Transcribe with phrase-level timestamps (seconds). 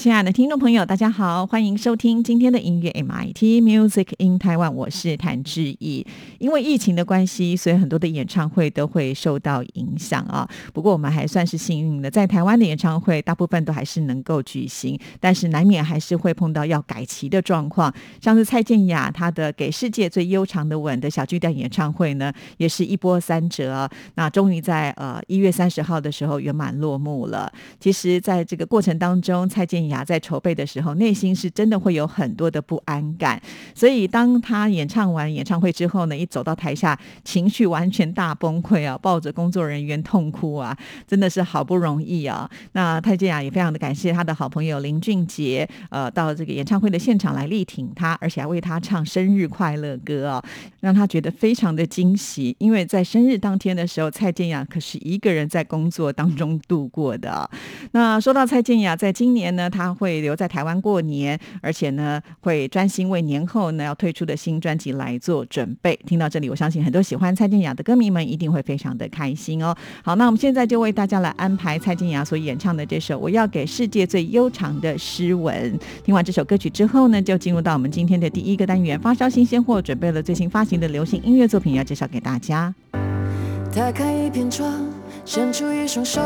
[0.00, 6.06] 亲爱的听众朋友，大家好，欢迎收听今天的音乐 MIT Music in Taiwan，我是谭志毅。
[6.38, 10.48] 因为疫情的关系，所以很多的演唱会都会受到影响啊。
[10.72, 17.92] 不过我们还算是幸运的，在台湾的演唱会大部分都还是能够举行，但是难免还是会碰到要改期的状况。
[18.22, 23.86] 像是蔡健雅她的《给世界最悠长的吻》的小巨蛋演唱会呢，也是一波三折。
[24.14, 27.52] 那终于在呃一月三十号的时候圆满落幕了。
[27.78, 33.40] 其实，在这个过程当中，蔡健雅在筹备的时候，内心是真的会有很多的不安感。
[33.74, 42.48] 所以，当他演唱完演唱会之后呢，一走到台下，情绪完全大崩溃啊，抱着工作人员痛哭啊，真的是好不容易啊。
[42.72, 50.44] 那蔡健雅也非常的感谢他的好朋友林俊杰，呃，到这个演唱会的现场来力挺他，而且还为他唱生日快乐歌啊，
[50.80, 52.54] 让他觉得非常的惊喜。
[52.58, 57.48] 因为在生日当天的时候，蔡健雅可是一个人在工作当中度过的。
[57.92, 65.98] 那说到蔡健雅，在今年呢，他他会留在台湾过年，而且呢，会专心为年后呢要推出的新专辑来做准备。
[66.06, 69.74] 听到这里，我相信很多喜欢蔡健雅的歌迷们一定会非常的开心哦。
[70.04, 75.78] 好，那我们现在就为大家来安排蔡健雅所演唱的这首《我要给世界最悠长的诗文》。
[76.04, 82.74] 听完这首歌曲之后呢，就进入到我们今天的第一个单元——发烧新鲜货，准备了最新发行的流行音乐作品要介绍给大家。
[83.74, 84.70] 打开一片窗，
[85.24, 86.20] 伸出一双手。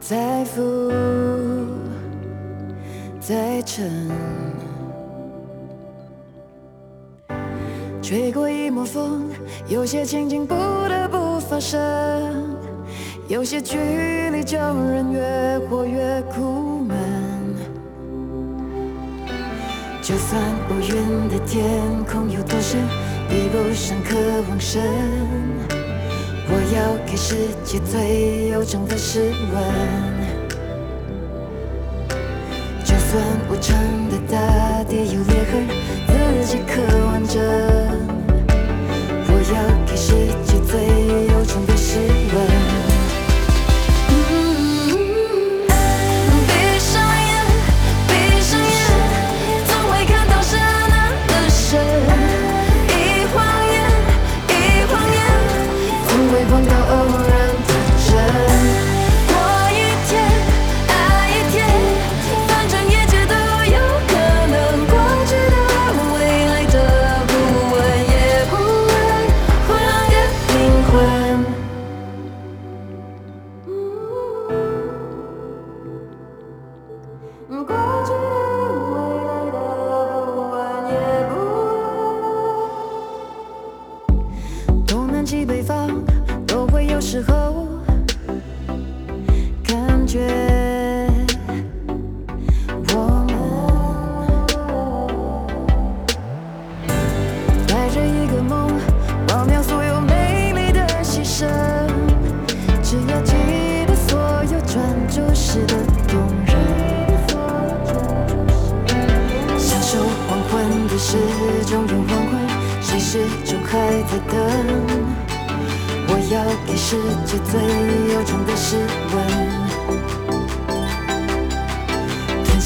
[0.00, 0.92] 再浮，
[3.20, 3.90] 再沉，
[8.00, 9.28] 吹过一抹风，
[9.66, 11.78] 有些情景不得不发生，
[13.26, 13.76] 有些距
[14.30, 16.96] 离叫人越活越苦闷。
[20.00, 20.40] 就算
[20.70, 21.64] 乌云的天
[22.04, 22.80] 空有多深，
[23.28, 24.16] 比不上渴
[24.48, 24.80] 望深。
[26.48, 27.34] 我要给世
[27.64, 29.54] 界最悠长的诗文，
[32.84, 33.76] 就算无常
[34.08, 35.66] 的大地有裂痕，
[36.06, 37.65] 自己渴望着。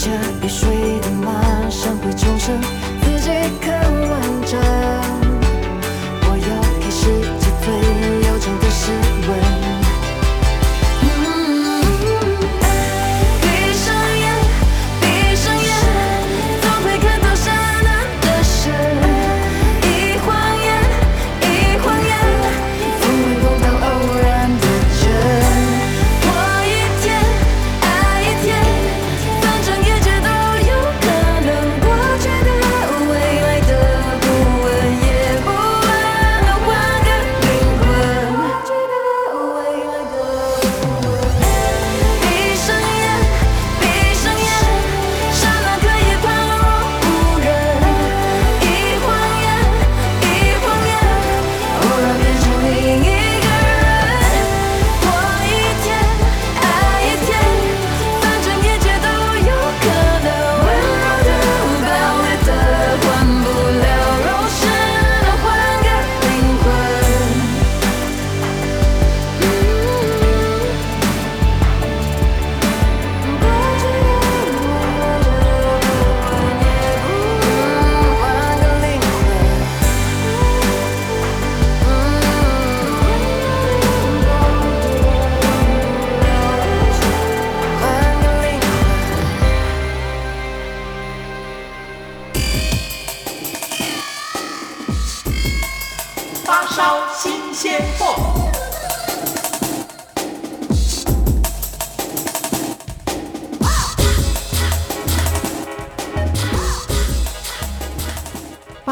[0.01, 0.11] 着
[0.43, 2.90] 雨水的马上会重生。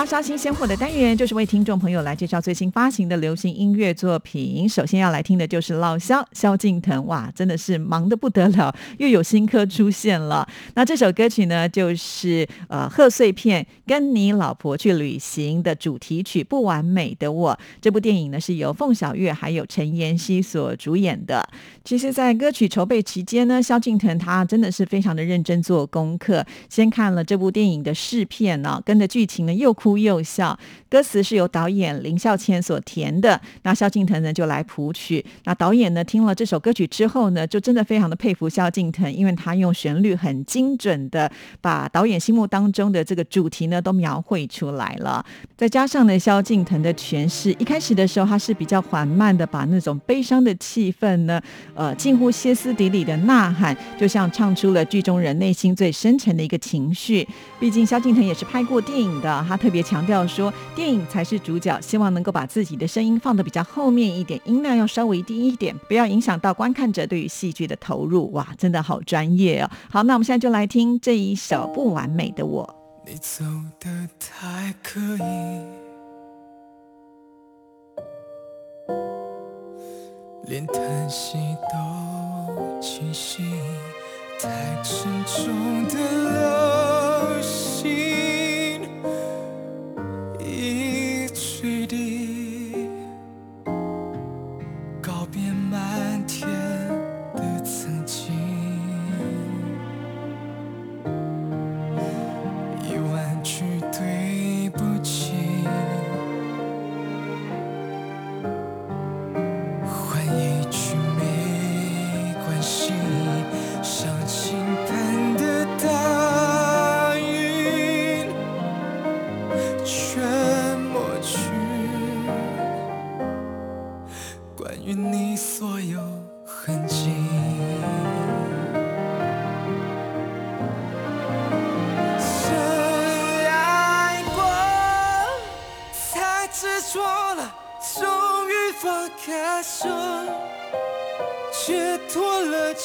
[0.09, 4.67] 发烧新鲜货的单元，就是为听众朋友来介绍最新发行的流行音乐作品。
[4.67, 10.49] 首先要来听的就是老萧萧敬腾，哇，真的是忙得不得了，又有新歌出现了。
[10.75, 17.53] 那这首歌曲呢，就是呃贺岁片《跟你老婆去旅行》的主题曲《不完美的我》。
[17.83, 21.47] 这部电影呢，是由凤小岳还有陈妍希所主演的。
[21.85, 29.98] 其实，在歌曲筹备期间呢，萧敬腾他真的是非常的认真做功课，先看了这部电影的试片呢，跟着剧情呢又哭。
[29.99, 30.57] 哭又笑，
[30.89, 35.25] 歌词是由导演林孝谦所填的，那萧敬腾呢就来谱曲。
[35.45, 41.31] 那导演呢听了这首歌曲之后呢，就真的非常的佩服萧敬腾，因为他用旋律很精准的
[41.61, 45.25] 把导演心目当中的这个主题呢都描绘出来了。
[45.57, 51.41] 再加上呢萧敬腾的诠释，一开始的时候他是比较缓慢的，把那种悲伤的气氛呢，
[51.75, 57.27] 呃近乎歇斯底里的呐喊，就像唱出了剧中人内心最深沉的一个情绪。
[57.59, 59.79] 毕竟萧敬腾也是拍过电影的，他特别。
[59.89, 68.31] 强调说，电影才是主角，希望能够把自己的声音放得比较后面一点，音量要稍微低一点，不要影响到观看者对于戏剧的投入。
[68.33, 69.71] 哇，真的好专业哦！
[69.91, 72.67] 好，那我们现在就来听这一首《不完美的我》。
[73.11, 73.43] 你走
[73.81, 73.89] 的
[74.21, 75.63] 太刻意，
[80.47, 81.39] 连叹息
[81.73, 83.43] 都清晰，
[84.39, 85.95] 太沉重的
[86.35, 88.18] 流星。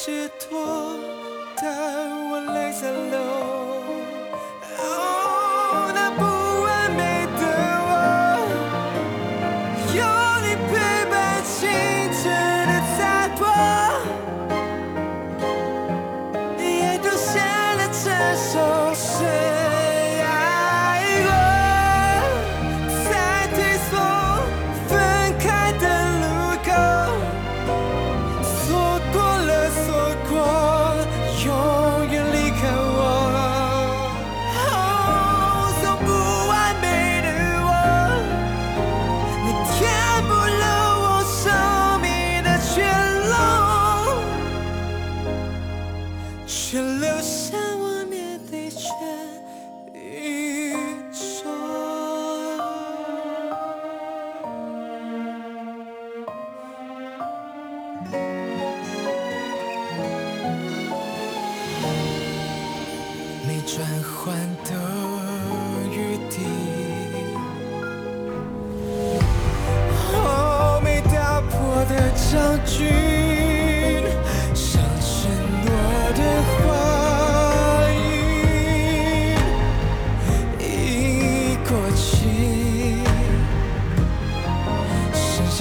[0.06, 1.00] 解脱
[1.56, 3.73] 但我泪在流。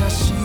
[0.09, 0.42] 写真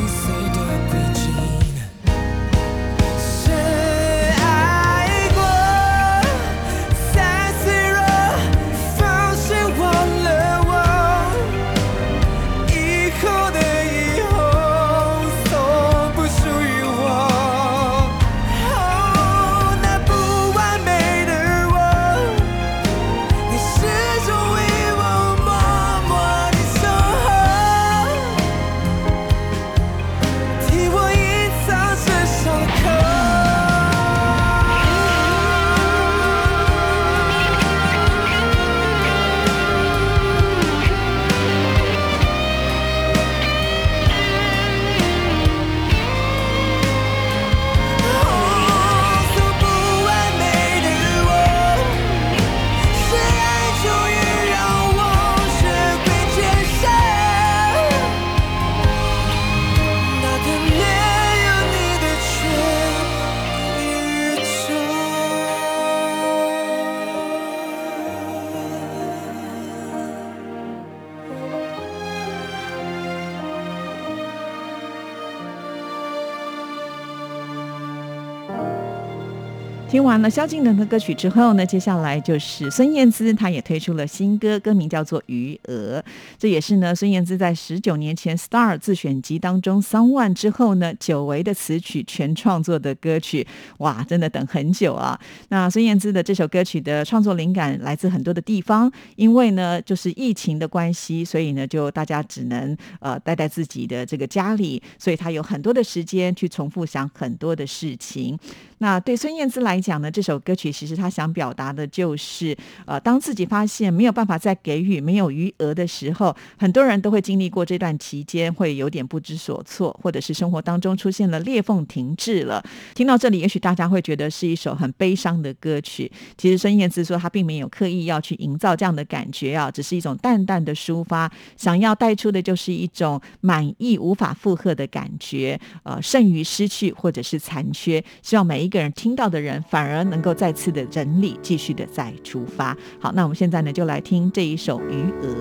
[80.21, 85.99] 了萧敬腾的歌曲之后呢，接下来就是孙燕姿，她也推出了新歌，歌名叫做《余额》。
[86.37, 93.45] 这也是呢，孙燕姿在十九年前《Star》自选集当中《Song One》之后呢，久违的词曲全创作的歌曲。
[93.79, 95.19] 哇，真的等很久啊！
[95.49, 108.37] 那孙燕姿的这首歌曲的创作灵感来自很多的地方，因为呢，就是疫情的关系，所以呢，就大家只能呃待在自己的这个家里，所以她有很多的时间去重复想很多的事情。
[108.79, 112.55] 那对孙燕姿来讲呢，这首歌曲其实她想表达的就是，
[112.85, 122.63] 呃，当自己发现没有办法再给予、没有余额的时候，很多人都会经历过这段期间，会有点不知所措，或者是生活当中出现了裂缝停滞了。
[122.93, 126.11] 听到这里，也许大家会觉得是一首很悲伤的歌曲。
[126.37, 138.66] 其实孙燕姿说，她并没有刻意要去营造这样的感觉啊，只是一种淡淡的抒发，想要带出的就是一种满意无法负荷的感觉，呃，剩余失去或者是残缺，希望每一。
[138.67, 142.75] 一个人听到的人，反而能够再次的整理，继续的再出发。
[142.99, 145.33] 好，那我们现在呢，就来听这一首《余额》。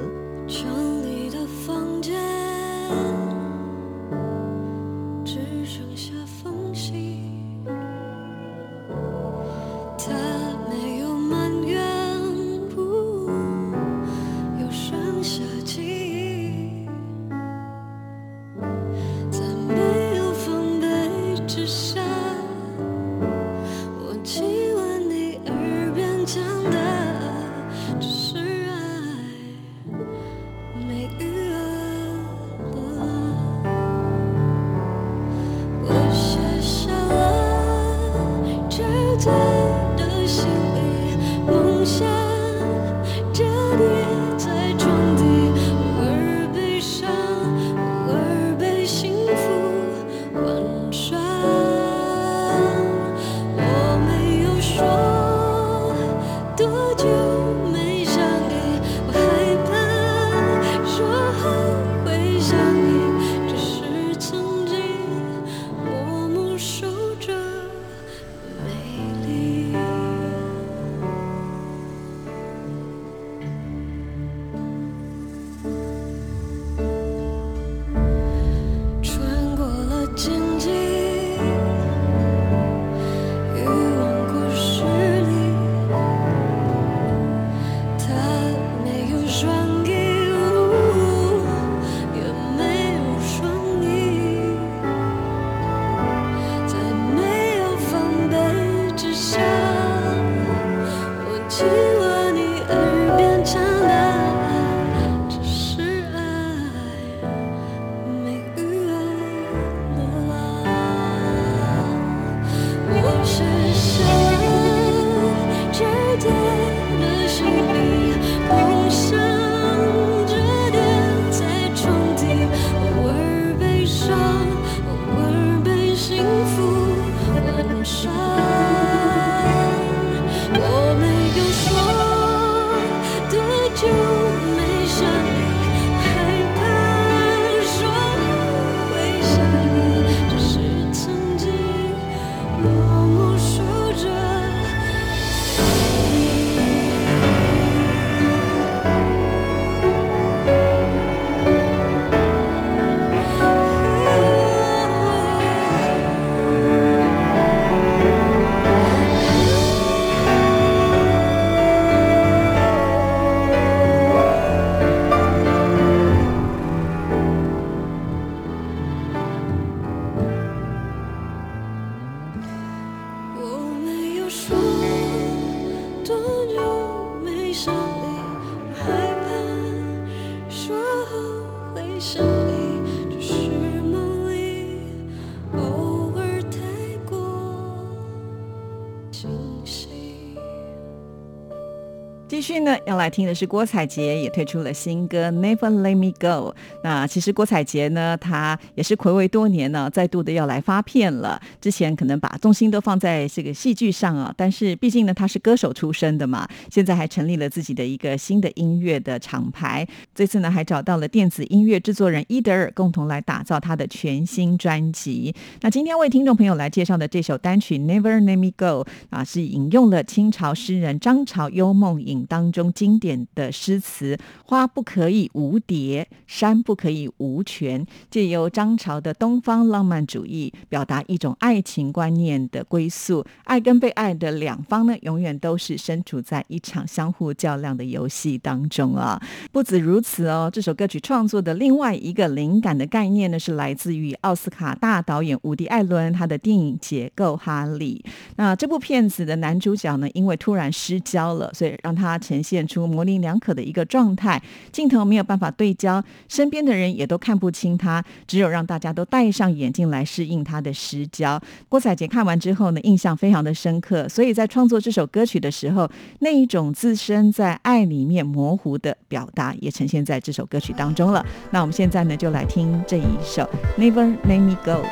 [192.29, 196.51] 继续呢要来听的是郭采洁也推出了新歌《Never Let Me Go》。
[196.83, 201.41] 那其实郭采洁呢，她也是暌违多年呢，再度的要来发片了。
[201.61, 209.87] 之前可能把重心都放在这个戏剧上啊，但是毕竟呢，她是歌手出身的嘛，现在还成立了自己的一个新的音乐的厂牌。
[210.13, 215.33] 这次呢，还找到了电子音乐制作人伊德尔，共同来打造他的全新专辑。
[215.61, 233.25] 那今天为听众朋友来介绍的这首单曲《Never Let Me Go》啊，是引用了清朝诗人张潮幽梦影当中经典的诗词：“花不可以无蝶，山不可以无泉。”借由张潮的东方浪漫主义，表达一种爱情观念的归宿。
[233.45, 239.21] 爱跟被爱的两方呢，永远都是身处在一场相互较量的游戏当中啊！
[239.51, 248.05] 不止如此哦，这首歌曲创作的另外一个灵感的概念呢，是来自于奥斯卡大导演伍迪·艾伦他的电影《解构哈利》。
[248.37, 261.41] 那这部片子的男主角呢，因为突然失焦了，所以让他他呈现出模棱两可的一个状态，镜头没有办法对焦，身边的人也都看不清他，只有让大家都戴上眼镜来适应他的失焦。
[261.69, 271.25] 郭采洁看完之后呢，印象非常的深刻，所以在创作这首歌曲的时候，那一种自身在爱里面模糊的表达，也呈现在这首歌曲当中了。
[271.51, 273.43] 那我们现在呢，就来听这一首
[273.81, 274.87] 《Never Let Me Go》。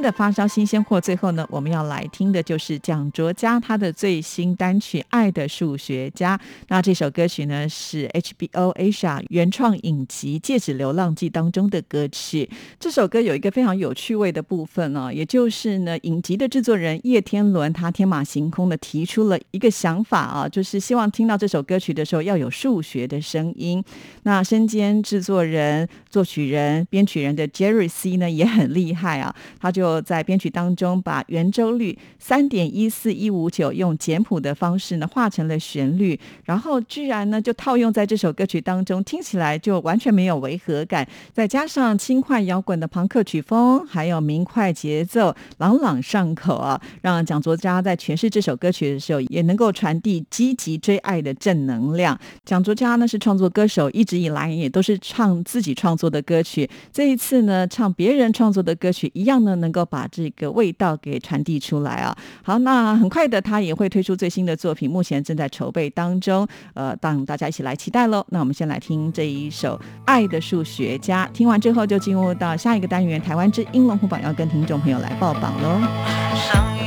[0.00, 6.38] 天的发烧新鲜货，最后呢，我们要来听的就是蒋卓佳他的最新单曲《爱的数学家》。
[6.68, 12.48] 那这首歌曲呢是 HBO Asia 原创影集《戒指流浪记》当中的歌曲。
[12.78, 23.84] 这首歌有一个非常有趣味的部分啊，也就是呢，影集的制作人叶天伦他天马行空的提出了一个想法啊，就是希望听到这首歌曲的时候要有数学的声音。
[24.22, 41.06] 那身兼制作人、作曲人、编曲人的 Jerry C 呢也很厉害啊，他就在编曲当中把圆周率三点一四一五九用简谱的方式呢化成了旋律，然后居然呢就套用在这首歌曲当中，听起来就完全没有违和感。
[41.32, 52.18] 再加上轻快摇滚的朋克曲风，还有明快节奏，朗朗上口啊，让蒋卓佳在诠释这首歌曲的时候，也能够传递积极追爱的正能量。
[52.44, 56.68] 蒋卓佳呢是创作歌手，一直以来也都是唱自己创作的歌曲。
[56.92, 62.16] 这一次呢，唱别人创作的歌曲，一样呢能够把这个味道给传递出来啊。
[62.42, 68.22] 好，那很快的他也会推出最新的作品，目前正在筹备当中，呃，让大家一起来期待喽。
[68.28, 76.79] 那我们先来听这一首《爱的数学家》，听完之后就进入到下一个单元——台湾之音龙虎榜，要跟听众朋友来报榜喽。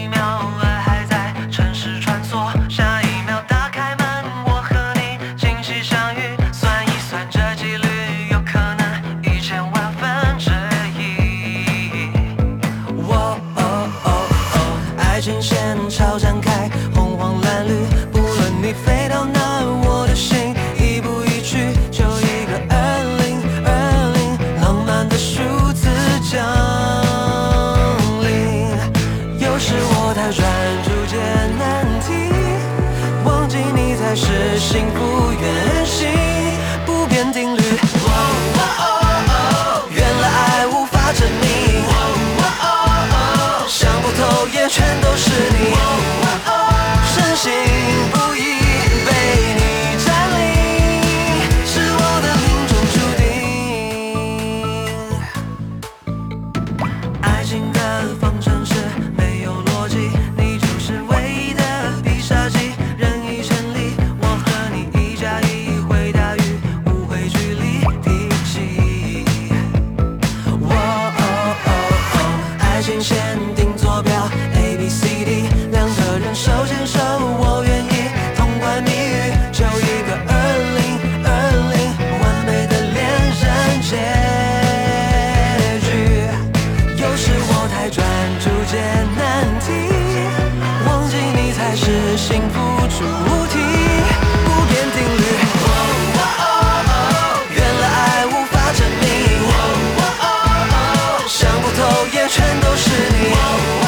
[102.73, 103.82] 就是你，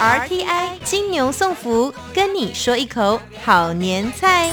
[0.00, 4.52] RTI 金牛送福，跟你说一口好年菜。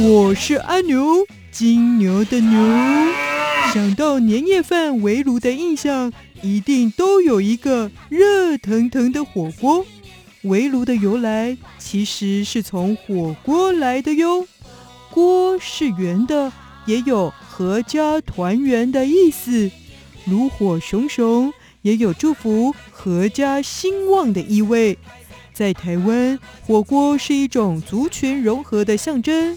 [0.00, 2.58] 我是阿牛，金牛的牛。
[3.74, 6.10] 想到年夜饭围炉的印象，
[6.40, 9.84] 一定都有一个热腾腾的火锅。
[10.44, 14.46] 围炉的由来其实是从火锅来的哟。
[15.10, 16.50] 锅是圆的，
[16.86, 19.70] 也有阖家团圆的意思。
[20.24, 24.98] 炉火熊熊，也有祝福阖家兴旺的意味。
[25.52, 29.56] 在台湾，火锅是一种族群融合的象征。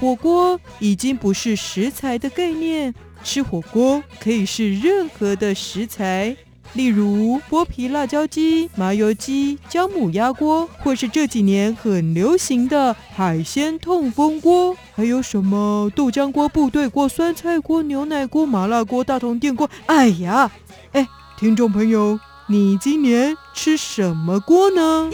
[0.00, 6.36] 火锅已经不是食材的概念，吃火锅可以是任何的食材，
[6.76, 19.70] 例如剥皮辣椒鸡、麻油鸡、姜母鸭锅，或是这几年很流行的海鲜痛风锅，还有什么豆浆锅、部队锅、酸菜锅、牛奶锅、麻辣锅、大同电锅。
[19.86, 20.50] 哎呀，
[20.92, 21.08] 哎，
[21.38, 25.08] 听众朋友，你今年吃什么锅呢？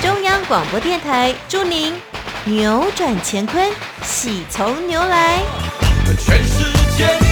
[0.00, 1.92] 中央广播电台祝您
[2.46, 3.70] 扭转乾坤，
[4.02, 5.42] 喜从牛来。
[6.18, 6.64] 全世
[6.96, 7.31] 界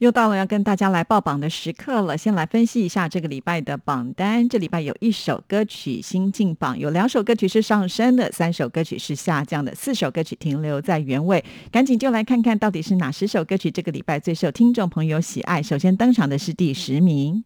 [0.00, 2.16] 又到了要跟大家来报榜的时刻了。
[2.16, 4.48] 先来分析一下这个礼拜的榜单。
[4.48, 11.44] 这礼拜有一首歌曲新进榜，有两首歌曲是上升的，三首歌曲是下降的，四首歌曲停留在原位。
[11.70, 15.62] 赶紧就来看看到底是哪十首歌曲这个礼拜最受听众朋友喜爱。
[15.62, 17.44] 首先登场的是第十名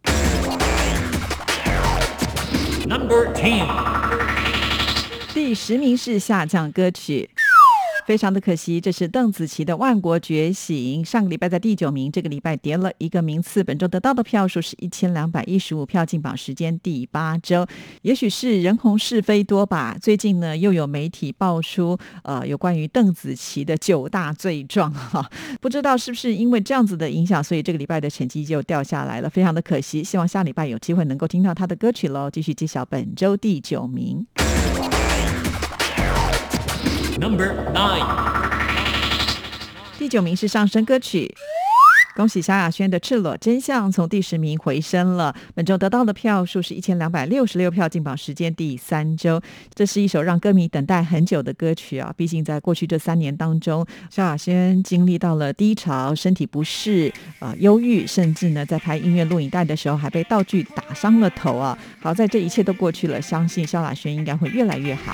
[2.87, 3.67] ，Number Ten，
[5.33, 7.29] 第十名是下降歌曲。
[8.05, 17.65] 非常的可惜，这是邓紫棋的《万国觉醒》，上个礼拜在第九名，这个礼拜跌了一个名次，本周得到的票数是一千两百一十五票，进榜时间第八周。
[18.03, 25.27] 也许是人红是非多吧，最近呢又有媒体爆出呃有关于邓紫棋的九大罪状哈，
[25.59, 30.03] 不知道是不是因为这样子的影响，所以这个礼拜的成绩就掉下来了，非常的可惜。
[30.03, 32.29] 希望下礼拜有机会能够听到她的歌曲喽。
[32.29, 34.25] 继续揭晓本周第九名。
[37.17, 38.05] Number nine，
[39.97, 41.33] 第九名是上升歌曲。
[42.15, 49.41] 恭喜萧亚轩的《赤裸真相》从第十名回升了，本周得到的票数是一千两百六十六票，进榜时间第三周。
[49.73, 52.13] 这是一首让歌迷等待很久的歌曲啊！
[52.15, 61.77] 毕竟在过去这三年当中，萧亚轩经历到了低潮、身体不适、啊、忧郁，甚至呢在拍音乐录影带的时候还被道具打伤了头啊！
[61.99, 65.13] 好在这一切都过去了，相信萧亚轩应该会越来越好。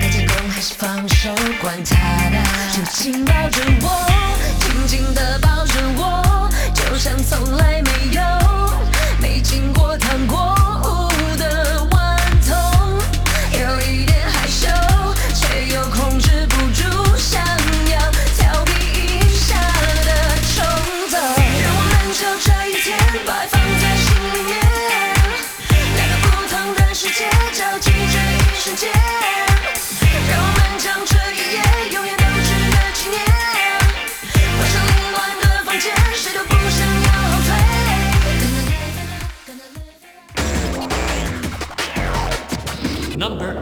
[0.00, 1.94] 该进攻还是防守，管他
[2.30, 2.36] 的，
[2.74, 3.86] 就紧抱着我，
[4.60, 8.22] 紧紧的抱着我，就像从来没有
[9.20, 10.54] 没经过谈过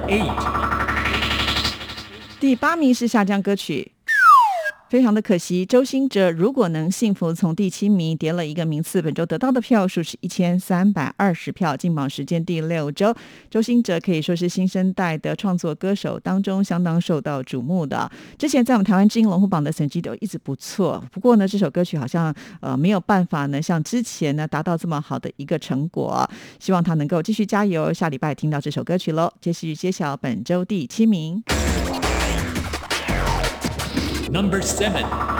[0.08, 0.32] eight，
[2.38, 3.95] 第八名是下降歌曲。
[4.96, 13.14] 非常的可惜，周兴哲如果能幸福，从第七名跌了一个名次，本周得到的票数是一千三百二十票，进榜时间第六周。
[13.50, 18.10] 周兴哲可以说是新生代的创作歌手当中相当受到瞩目的。
[18.38, 26.26] 之前在我们台湾知音龙虎榜的成绩都一直不错，不过呢，这首歌曲好像呃没有办法呢像之前呢达到这么好的一个成果。
[26.58, 29.30] 希望他能够继续加油，下礼拜听到这首歌曲喽。
[29.42, 31.42] 继续揭晓本周第七名。
[34.36, 35.35] Number 7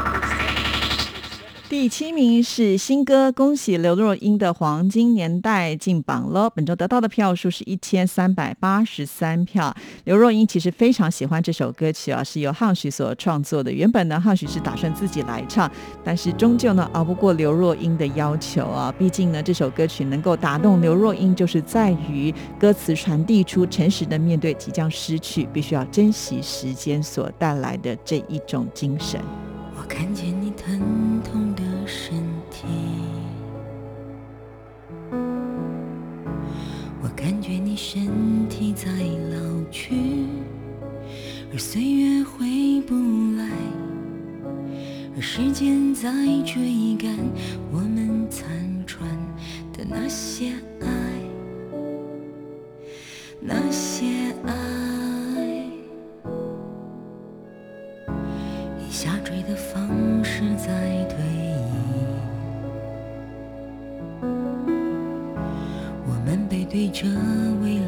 [1.68, 6.48] 第七名是新歌，恭喜刘若英的《黄金年代》进榜了。
[6.48, 9.74] 本周得到的票数是一千三百八十三票。
[10.04, 13.72] 刘若英其实非常喜欢这首歌曲啊，是由汉许所创作的。
[13.72, 15.68] 原本呢，汉许是打算自己来唱，
[16.04, 18.94] 但是终究呢，熬不过刘若英的要求啊。
[18.96, 29.20] 毕竟呢，这首歌曲能够打动刘若英，就是在于歌词传递出诚实的面对即将失去，必须要珍惜时间所带来的这一种精神。
[29.78, 31.45] 我看见你疼痛
[31.86, 32.16] 身
[32.50, 32.66] 体，
[37.00, 38.90] 我感觉你身体在
[39.30, 39.94] 老去，
[41.52, 42.94] 而岁月回不
[43.36, 43.48] 来，
[45.16, 46.10] 而时间在
[46.44, 47.16] 追赶
[47.70, 48.48] 我们残
[48.84, 49.08] 喘
[49.72, 50.88] 的那些爱，
[53.40, 54.52] 那些爱。
[58.80, 61.05] 以下坠的方式在
[66.76, 67.08] 对着
[67.62, 67.85] 未来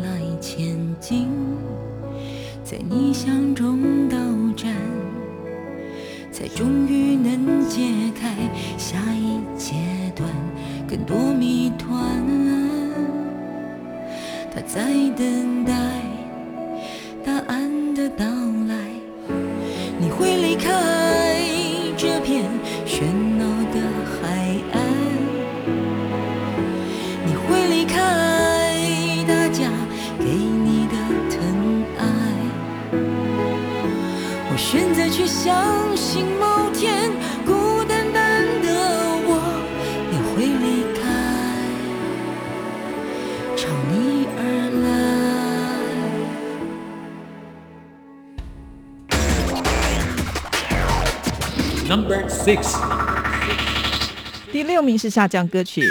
[54.51, 55.83] 第六名是下降歌曲。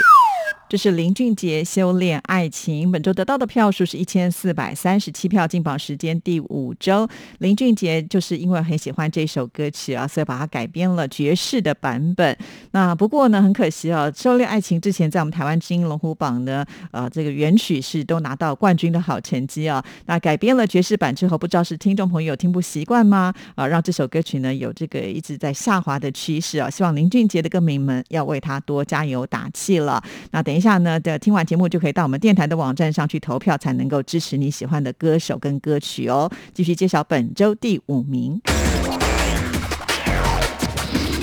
[0.69, 7.07] 这是林俊杰《修炼爱情》，本周得到的票数是一千四百三十七票，进榜时间第五周。
[7.37, 12.37] 林俊杰就是因为很喜欢这首歌曲啊，所以把它改编了爵士的版本。
[12.71, 19.81] 那不过呢，很可惜啊，《修炼爱情》之前在我们台湾之音龙虎榜呢，呃，这个原曲是都拿到冠军的好成绩啊。
[20.07, 23.33] 那改编了爵士版之后，不知道是听众朋友听不习惯吗？
[23.55, 26.69] 啊，让这首歌曲呢有这个一直在下滑的趋势啊。
[26.69, 30.03] 希望林俊杰的歌迷们要为他多加油打气了。
[30.31, 36.29] 那等一下呢的听完节目就可以到我们电台的网站上去投票，才能够支持你喜欢的歌手跟歌曲哦。
[36.53, 38.41] 继续揭晓本周第五名。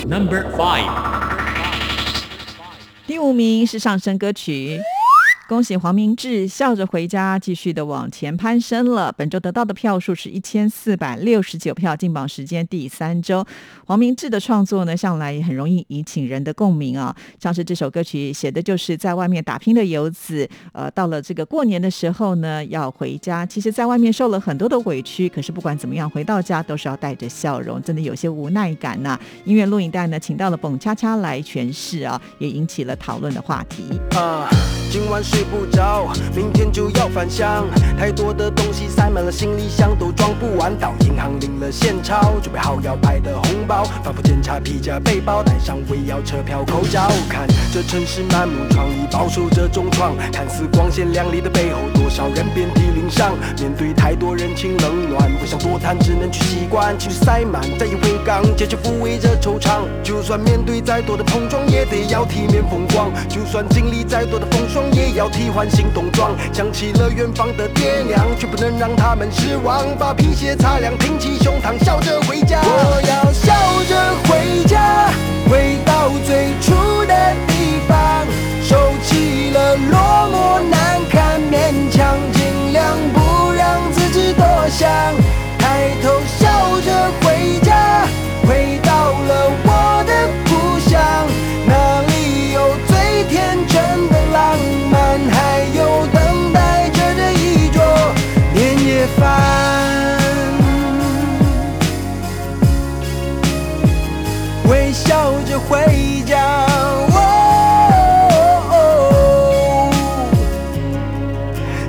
[0.07, 0.89] Number five，
[3.05, 4.79] 第五名是上升歌曲。
[5.47, 9.13] 恭喜黄明志笑着回家，继续的往前攀升了。
[9.15, 13.45] 本周得到的票数是一千四百六十九票，进榜时间第三周。
[13.85, 17.15] 黄明志的创作呢，向来也很容易引起人的共鸣啊。
[17.39, 23.45] 像是这首歌曲写的就是在外面打拼的游子，呃，到了这个过年的时候呢，要回家。
[23.45, 33.83] 其实，在外面受了很多的委屈，可是不管怎么样，回到家都是要带着笑容，真的有些无奈感呐、音乐录影带呢，请到了蹦恰恰来诠释啊，也引起了讨论的话题。
[34.17, 34.49] 啊，
[34.95, 37.67] 今晚睡不着，明天就要返乡，
[37.99, 40.73] 太多的东西塞满了行李箱，都装不完。
[40.79, 47.11] 到银行领了现钞，准备好要拍的红包，反复检查皮夹、背包，带上胃药、车票、口罩。
[47.27, 53.33] 看这城市满目疮痍，饱受着重创，看似光鲜亮丽的背后，多少人遍体鳞伤。
[53.59, 56.97] 面对太多人情冷暖，不想多谈，只能去习惯。
[56.97, 59.81] 情绪塞满，再也回港，结局抚慰着惆怅。
[60.01, 63.11] 就算面对再多的碰撞，也得要体面风光。
[63.27, 66.35] 就算经历再多的风霜，也要替换新冬装。
[66.53, 69.83] 想起了远方的爹娘，却不能让他们失望。
[69.97, 72.61] 把皮鞋擦亮，挺起胸膛，笑着回家。
[72.63, 73.53] 我要笑
[73.89, 73.95] 着
[74.27, 75.09] 回家，
[75.49, 78.25] 回到最初的地方。
[78.63, 79.97] 收起了落
[80.33, 84.89] 寞难堪，勉强尽量不让自己多想。
[85.59, 86.47] 抬头笑
[86.81, 88.07] 着回家，
[88.47, 88.79] 回
[105.67, 106.65] 回家。
[107.13, 107.21] 哦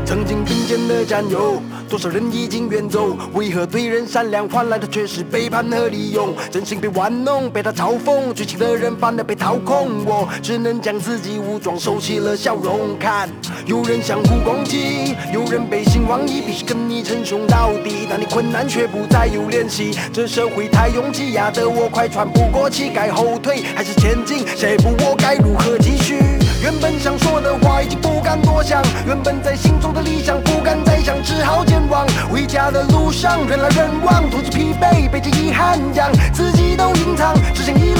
[0.04, 3.16] 曾经并肩的战友，多少人已经远走？
[3.32, 6.34] 为何对人善良换来的却是背叛和利用？
[6.50, 10.04] 真心被玩弄，被他嘲讽，绝情的人反而被掏空。
[10.04, 12.98] 我只能将自己武装，收起了笑容。
[12.98, 13.28] 看，
[13.66, 18.06] 有人相互攻击，有人背信忘义，必须跟你称兄道弟。
[18.10, 22.90] 当你困难却不再有联系，这社会太拥挤，压得我快喘不过气。
[22.92, 24.46] 该后退还是前进？
[24.56, 26.25] 下一步我该如何继续？
[26.62, 32.06] 原本想说的话已经不敢多想，原本在心中的理想不敢再想，只好健忘。
[32.30, 37.94] 回家的路上人来人往，独自疲惫，背着遗憾将自己都隐藏，只想一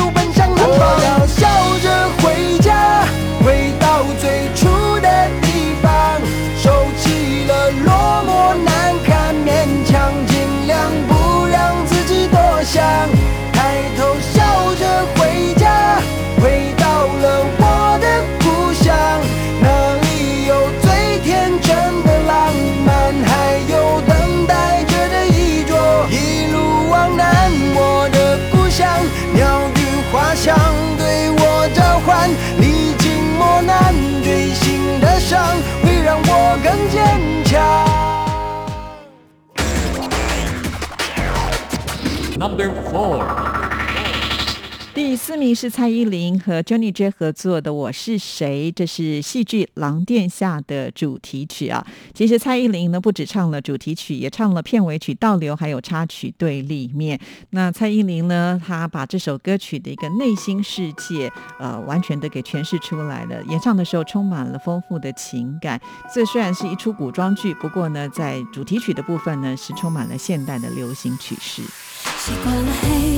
[36.90, 37.86] 坚强。
[42.38, 43.55] Number four，
[44.96, 51.86] 第四名是蔡依林和 Johnny J 合作的《我是谁》，这是戏剧《狼殿下》的主题曲啊。
[52.14, 57.18] 其实蔡依林呢，不止唱了主题曲，也唱了片尾曲《倒流》，还有插曲《对立面》。
[57.50, 63.44] 那蔡依林呢，她把这首歌曲的一个内心世界，呃，完全的给诠释出来了。
[63.50, 65.78] 演唱的时候充满了丰富的情感。
[66.14, 71.60] 这虽然是一出古装剧，不过呢，在主题曲的部分呢，是充满了现代的流行曲式。
[72.18, 73.15] 习惯了黑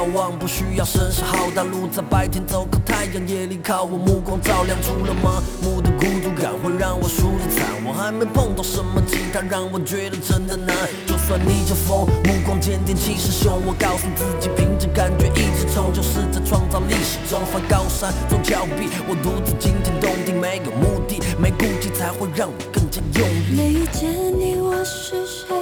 [0.00, 7.66] 眺望，不需要声势浩大，路在白天走靠太阳，夜里靠我，目光照亮出了麻木的孤独感会让我输得惨。
[7.84, 10.74] 我还没碰到什么其他让我觉得真的难。
[11.06, 18.88] 就算逆着风，目光坚定气势汹，我告诉自己凭着感觉一直冲，就是在创造历史中翻高山走峭壁。
[19.06, 23.54] 我独自惊天动地，没有目的，没顾忌才会让我更加用力。
[23.54, 25.54] 没遇见你，我是谁？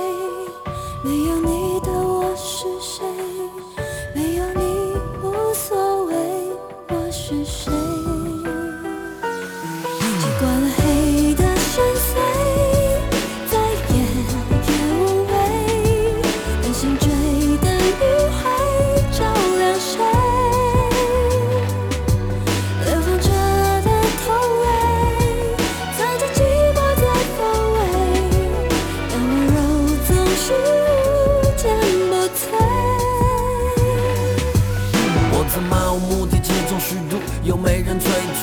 [1.03, 1.58] 没有你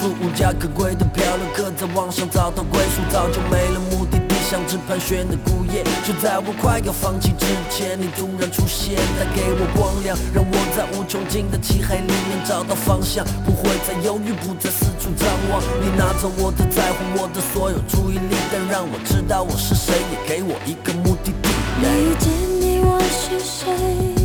[0.08, 5.84] 无家可归的漂流客在网上找到归宿，早就没了目的地，像只盘旋的孤雁。
[6.06, 15.62] 就在我快要放弃之前，你突然出现，带给我光亮，让我在无穷尽的漆黑里面找到方向，不会再犹豫，不再四处张望。
[15.82, 21.50] 你拿走我的在乎，我的所有注意力，但让我知道我是谁，也给我一个目的地。
[21.82, 22.32] 没遇见
[22.62, 24.25] 你，我是谁？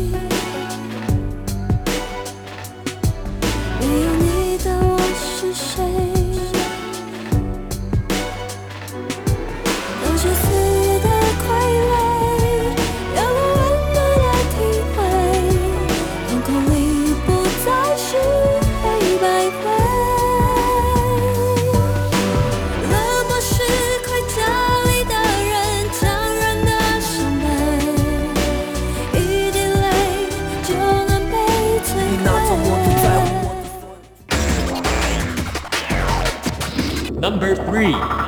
[5.40, 6.19] 是谁？
[37.70, 38.19] Three，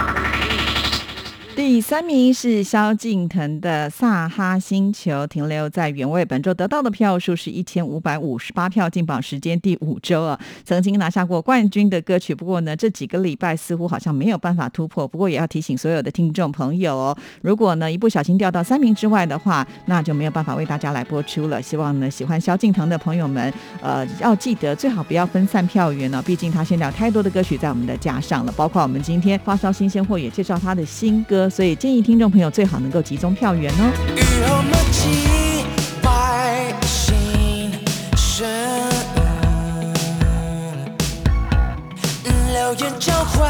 [1.73, 6.23] 第三名是萧敬腾的《萨哈星球》，停留在原位。
[6.23, 12.35] 本周得到的票数是一千五百五十八票，进榜时间第五周啊，曾经拿下过冠军的歌曲。
[12.35, 15.09] 不过呢，这几个礼拜似乎好像没有办法突破。
[15.09, 21.63] 不过也要提醒所有的听众朋友哦，如果呢一不小心掉到三名之外的话，那就没有办法为大家来播出了。
[21.63, 23.51] 希望呢喜欢萧敬腾的朋友们，
[23.81, 33.93] 呃，要记得最好不要分散票源哦，毕竟他现在有太多的歌曲在我们的架上了，包括我们今天发烧新鲜货也介绍他的新歌，所以建议听众朋友最好能够集中票源哦。
[42.99, 43.49] 交换，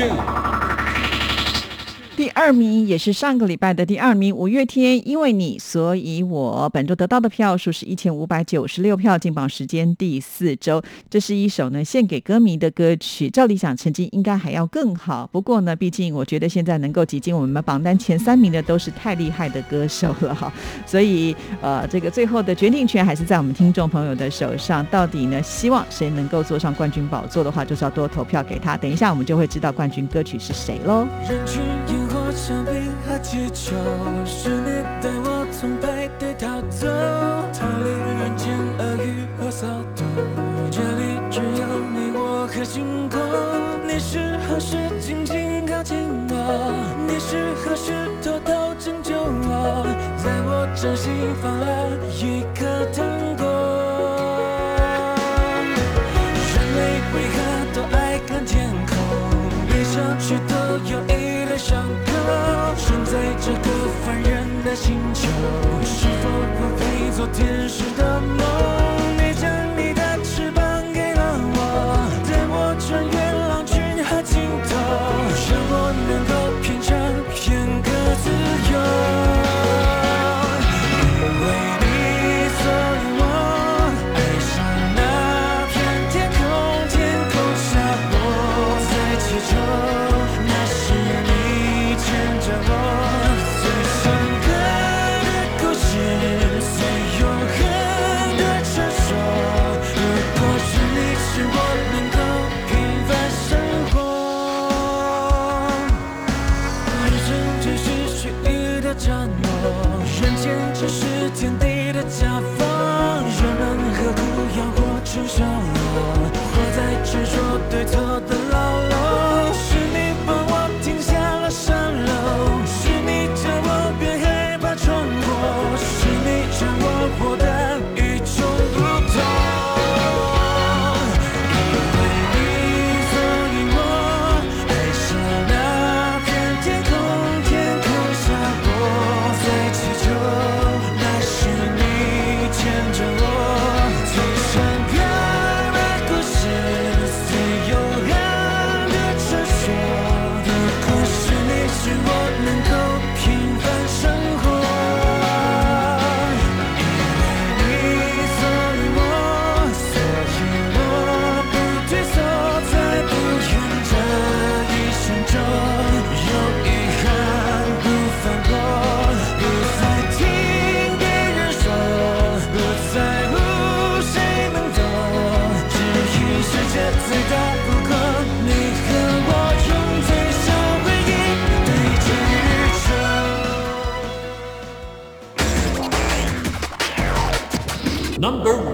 [0.00, 0.39] two，第
[2.50, 10.82] 二名也是上个礼拜的第二名，五月天，因为你，所以我本周得到的票数是一千五百九十六票，进榜时间第四周。
[11.08, 20.52] 这是一首呢献给歌迷的歌曲，照理讲成绩应该还要更好，不过呢，毕竟我觉得现在能够挤进我们榜单前三名的都是太厉害的歌手了哈，
[20.84, 24.84] 所以呃，这个最后的决定权还是在我们听众朋友的手上。
[24.86, 28.76] 到底呢，希望谁能够坐上冠军宝座的话，就是要多投票给他。
[28.76, 31.06] 等一下我们就会知道冠军歌曲是谁喽。
[32.40, 33.76] 香槟和气球，
[34.24, 36.86] 是你带我从派对逃走，
[37.52, 40.06] 逃离人间恶语和骚动。
[40.70, 43.20] 这里只有你我和星空。
[43.86, 45.98] 你是何时紧紧靠近
[46.30, 46.72] 我？
[47.06, 49.84] 你是何时偷偷拯救我？
[50.16, 51.12] 在我掌心
[51.42, 52.64] 放了一颗
[52.96, 53.04] 糖
[53.36, 53.44] 果。
[56.54, 56.80] 人类
[57.12, 57.38] 为何
[57.74, 58.96] 都爱看天空？
[59.68, 60.54] 悲伤却都
[60.90, 61.29] 有一。
[62.76, 65.28] 生在这个凡人的星球，
[65.84, 68.79] 是否不配做天使的梦？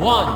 [0.07, 0.36] One。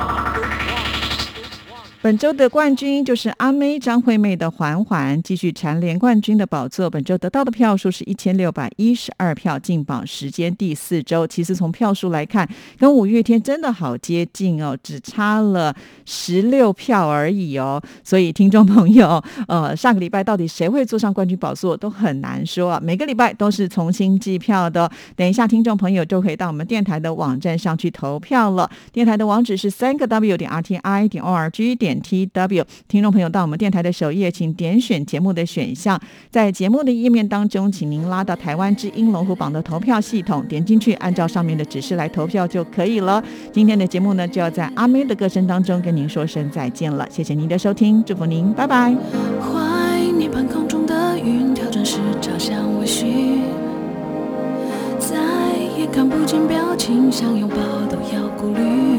[2.11, 6.89] 本周的冠军就是阿妹张惠妹的《缓缓》，继续蝉联冠军的宝座。
[6.89, 11.25] 本周得到的票数是一千六百一十二票，进榜时间第四周。
[11.25, 12.45] 其实从票数来看，
[12.77, 15.73] 跟五月天真的好接近哦，只差了
[16.05, 17.81] 十六票而已哦。
[18.03, 22.79] 所以听众朋友， 呃，上个礼拜到底谁会坐上冠军宝座都很难说、啊。
[22.83, 28.69] 每个礼拜都是重新计票的、等一下听众朋友就可以到我们电台的网站上去投票了。
[28.91, 32.00] 电台的网址是三个 W 点 R T I 点 O R G 点。
[32.01, 35.99] T W，听众朋友到我们电台的首页，请点选节目的选项，
[36.29, 43.23] 在节目的页面当中，请您拉到台湾之音龙虎榜的投票系统，点进去，按照上面的指示来投票就可以了。
[43.53, 48.95] 今天的节目呢，就要在阿妹的歌声当中跟您说声再见了，谢谢您的收听，祝福您，拜拜。
[49.39, 52.85] 怀念空中的云，调整时朝向微，
[54.99, 55.17] 再
[55.77, 57.55] 也看不见表情，想拥抱
[57.89, 58.90] 都要顾虑。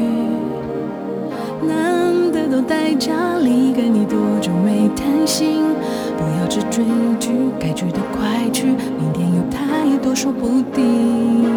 [2.53, 5.63] 都在家里，跟你多久没谈心？
[6.15, 6.85] 不要只追
[7.19, 11.49] 剧，该去的快去，明天有太多说不定。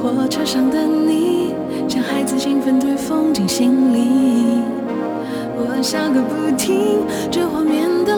[0.00, 1.54] 火车上的你，
[1.86, 4.62] 像孩子兴奋对风景心里，
[5.54, 8.16] 我笑个不停，这画面的